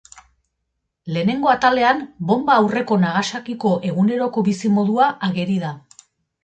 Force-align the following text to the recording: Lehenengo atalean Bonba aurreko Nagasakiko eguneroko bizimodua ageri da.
Lehenengo 1.17 1.51
atalean 1.51 2.01
Bonba 2.31 2.57
aurreko 2.63 2.99
Nagasakiko 3.05 3.75
eguneroko 3.93 4.47
bizimodua 4.51 5.13
ageri 5.31 5.63
da. 5.69 5.79